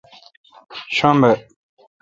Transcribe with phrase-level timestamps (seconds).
[0.95, 1.31] شنب